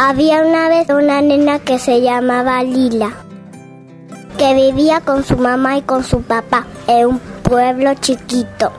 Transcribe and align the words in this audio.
Había 0.00 0.42
una 0.42 0.68
vez 0.68 0.88
una 0.90 1.20
nena 1.20 1.58
que 1.58 1.80
se 1.80 2.00
llamaba 2.00 2.62
Lila, 2.62 3.14
que 4.38 4.54
vivía 4.54 5.00
con 5.00 5.24
su 5.24 5.36
mamá 5.36 5.78
y 5.78 5.82
con 5.82 6.04
su 6.04 6.22
papá 6.22 6.66
en 6.86 7.08
un 7.08 7.18
pueblo 7.42 7.92
chiquito. 7.94 8.70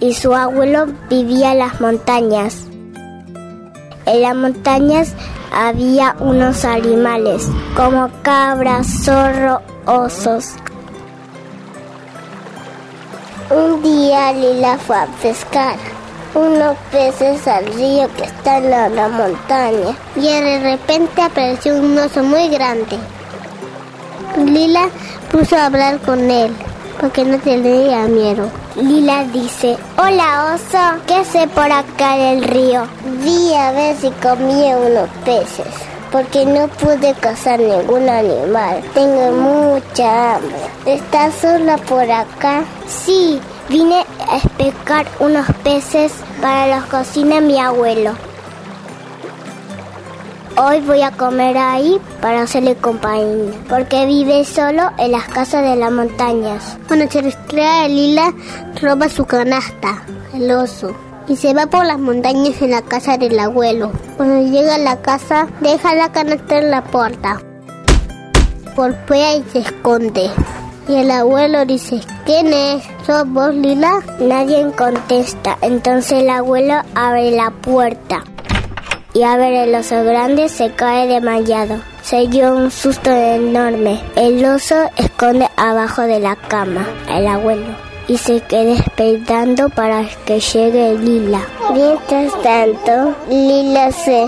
Y 0.00 0.12
su 0.12 0.34
abuelo 0.34 0.86
vivía 1.08 1.52
en 1.52 1.60
las 1.60 1.80
montañas. 1.80 2.66
En 4.04 4.20
las 4.20 4.36
montañas 4.36 5.14
había 5.50 6.14
unos 6.20 6.62
animales 6.66 7.48
como 7.74 8.10
cabras, 8.20 8.86
zorro, 9.02 9.62
osos. 9.86 10.50
Un 13.48 13.82
día 13.82 14.30
Lila 14.34 14.76
fue 14.76 14.96
a 14.98 15.06
pescar 15.22 15.99
unos 16.34 16.76
peces 16.90 17.46
al 17.48 17.66
río 17.66 18.08
que 18.16 18.24
está 18.24 18.58
en 18.58 18.70
la, 18.70 19.08
montaña 19.08 19.96
y 20.16 20.20
de 20.20 20.60
repente 20.60 21.22
apareció 21.22 21.76
un 21.76 21.98
oso 21.98 22.22
muy 22.22 22.48
grande. 22.48 22.98
Lila 24.44 24.88
puso 25.30 25.56
a 25.56 25.66
hablar 25.66 25.98
con 26.00 26.30
él 26.30 26.52
porque 27.00 27.24
no 27.24 27.38
tenía 27.38 28.02
miedo. 28.06 28.48
Lila 28.76 29.24
dice, 29.24 29.76
hola 29.96 30.54
oso, 30.54 31.02
¿qué 31.06 31.14
hace 31.16 31.48
por 31.48 31.70
acá 31.70 32.16
en 32.16 32.38
el 32.38 32.44
río? 32.44 32.86
Vi 33.24 33.54
a 33.54 33.72
ver 33.72 33.96
si 33.96 34.10
comía 34.10 34.76
unos 34.76 35.08
peces 35.24 35.90
porque 36.10 36.44
no 36.44 36.68
pude 36.68 37.14
cazar 37.14 37.60
ningún 37.60 38.08
animal. 38.08 38.82
Tengo 38.94 39.32
mucha 39.32 40.36
hambre. 40.36 40.56
¿Estás 40.86 41.34
sola 41.34 41.76
por 41.78 42.10
acá? 42.10 42.64
Sí, 42.86 43.40
vine 43.70 44.04
a 44.28 44.40
pescar 44.58 45.06
unos 45.20 45.46
peces 45.62 46.12
para 46.42 46.76
los 46.76 46.86
cocina 46.86 47.40
mi 47.40 47.56
abuelo. 47.58 48.14
Hoy 50.56 50.80
voy 50.80 51.02
a 51.02 51.12
comer 51.12 51.56
ahí 51.56 52.00
para 52.20 52.42
hacerle 52.42 52.74
compañía, 52.74 53.52
porque 53.68 54.06
vive 54.06 54.44
solo 54.44 54.90
en 54.98 55.12
las 55.12 55.28
casas 55.28 55.62
de 55.62 55.76
las 55.76 55.92
montañas. 55.92 56.78
Cuando 56.88 57.08
se 57.08 57.22
recrea, 57.22 57.86
Lila 57.86 58.34
roba 58.82 59.08
su 59.08 59.24
canasta, 59.24 60.02
el 60.34 60.50
oso 60.50 60.92
y 61.28 61.36
se 61.36 61.54
va 61.54 61.66
por 61.66 61.86
las 61.86 62.00
montañas 62.00 62.60
en 62.60 62.72
la 62.72 62.82
casa 62.82 63.16
del 63.16 63.38
abuelo. 63.38 63.92
Cuando 64.16 64.50
llega 64.50 64.74
a 64.74 64.78
la 64.78 65.00
casa, 65.00 65.46
deja 65.60 65.94
la 65.94 66.10
canasta 66.10 66.58
en 66.58 66.72
la 66.72 66.82
puerta. 66.82 67.40
Golpea 68.74 69.36
y 69.36 69.44
se 69.52 69.60
esconde. 69.60 70.28
Y 70.88 70.96
el 70.96 71.10
abuelo 71.12 71.64
dice, 71.64 72.00
¿quién 72.26 72.52
es? 72.52 72.82
¿Sos 73.06 73.28
vos, 73.28 73.54
Lila? 73.54 74.00
Nadie 74.20 74.70
contesta. 74.76 75.56
Entonces 75.62 76.22
el 76.22 76.30
abuelo 76.30 76.74
abre 76.94 77.30
la 77.30 77.50
puerta. 77.50 78.24
Y 79.12 79.22
a 79.22 79.36
ver 79.36 79.52
el 79.68 79.74
oso 79.74 80.04
grande 80.04 80.48
se 80.48 80.72
cae 80.72 81.06
desmayado. 81.08 81.80
Se 82.02 82.28
dio 82.28 82.54
un 82.54 82.70
susto 82.70 83.10
enorme. 83.10 84.00
El 84.16 84.44
oso 84.44 84.76
esconde 84.96 85.48
abajo 85.56 86.02
de 86.02 86.20
la 86.20 86.36
cama. 86.36 86.86
El 87.08 87.26
abuelo 87.26 87.90
y 88.10 88.18
se 88.18 88.40
queda 88.40 88.72
esperando 88.72 89.68
para 89.68 90.04
que 90.26 90.40
llegue 90.40 90.98
Lila. 90.98 91.42
Mientras 91.72 92.42
tanto, 92.42 93.14
Lila 93.28 93.92
se, 93.92 94.24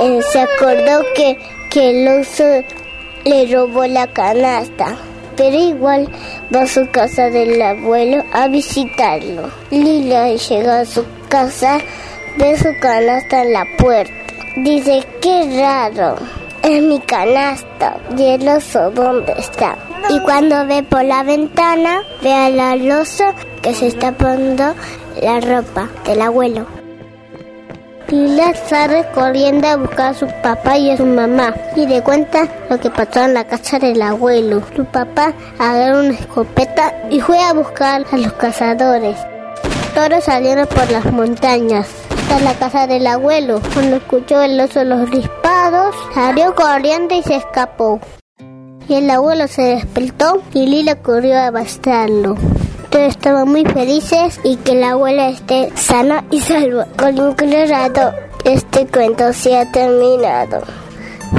eh, 0.00 0.20
se 0.32 0.40
acordó 0.40 1.04
que, 1.14 1.38
que 1.70 1.90
el 1.90 2.20
oso 2.20 2.42
le 3.24 3.54
robó 3.54 3.86
la 3.86 4.08
canasta, 4.08 4.96
pero 5.36 5.56
igual 5.56 6.08
va 6.54 6.62
a 6.62 6.66
su 6.66 6.88
casa 6.90 7.30
del 7.30 7.60
abuelo 7.60 8.22
a 8.32 8.48
visitarlo. 8.48 9.50
Lila 9.70 10.28
llega 10.34 10.80
a 10.80 10.84
su 10.84 11.04
casa, 11.28 11.78
ve 12.38 12.56
su 12.56 12.68
canasta 12.80 13.42
en 13.42 13.52
la 13.52 13.66
puerta. 13.78 14.12
Dice, 14.56 15.04
qué 15.20 15.60
raro, 15.60 16.16
es 16.62 16.82
mi 16.82 17.00
canasta. 17.00 17.96
¿Y 18.16 18.22
el 18.30 18.48
oso 18.48 18.90
dónde 18.90 19.32
está? 19.38 19.76
Y 20.10 20.18
cuando 20.20 20.66
ve 20.66 20.82
por 20.82 21.04
la 21.04 21.22
ventana, 21.22 22.02
ve 22.22 22.32
a 22.32 22.48
la 22.50 22.76
losa 22.76 23.34
que 23.62 23.74
se 23.74 23.86
está 23.86 24.12
poniendo 24.12 24.74
la 25.22 25.40
ropa 25.40 25.88
del 26.04 26.20
abuelo. 26.22 26.81
Lila 28.12 28.52
sale 28.68 29.06
corriendo 29.14 29.66
a 29.66 29.76
buscar 29.76 30.10
a 30.10 30.14
su 30.14 30.26
papá 30.42 30.76
y 30.76 30.90
a 30.90 30.98
su 30.98 31.06
mamá 31.06 31.54
y 31.74 31.86
le 31.86 32.02
cuenta 32.02 32.46
lo 32.68 32.78
que 32.78 32.90
pasó 32.90 33.22
en 33.22 33.32
la 33.32 33.44
casa 33.44 33.78
del 33.78 34.02
abuelo. 34.02 34.62
Su 34.76 34.84
papá 34.84 35.32
agarró 35.58 36.00
una 36.00 36.12
escopeta 36.12 36.94
y 37.10 37.20
fue 37.20 37.42
a 37.42 37.54
buscar 37.54 38.04
a 38.12 38.16
los 38.18 38.34
cazadores. 38.34 39.16
Todos 39.94 40.24
salieron 40.24 40.66
por 40.66 40.90
las 40.90 41.10
montañas 41.10 41.88
hasta 42.10 42.38
la 42.40 42.52
casa 42.52 42.86
del 42.86 43.06
abuelo. 43.06 43.62
Cuando 43.72 43.96
escuchó 43.96 44.42
el 44.42 44.60
oso 44.60 44.84
los 44.84 45.10
disparos, 45.10 45.96
salió 46.12 46.54
corriendo 46.54 47.14
y 47.14 47.22
se 47.22 47.36
escapó 47.36 47.98
y 48.88 48.94
el 48.94 49.08
abuelo 49.08 49.48
se 49.48 49.62
despertó 49.62 50.42
y 50.52 50.66
Lila 50.66 50.96
corrió 50.96 51.38
a 51.38 51.46
abastarlo. 51.46 52.36
Todos 52.92 53.08
estaban 53.08 53.48
muy 53.48 53.64
felices 53.64 54.38
y 54.44 54.56
que 54.56 54.74
la 54.74 54.90
abuela 54.90 55.30
esté 55.30 55.70
sana 55.74 56.24
y 56.30 56.42
salva. 56.42 56.86
Con 56.98 57.18
un 57.18 57.34
este 58.44 58.86
cuento 58.86 59.32
se 59.32 59.56
ha 59.56 59.72
terminado. 59.72 60.62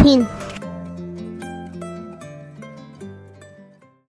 Fin. 0.02 0.28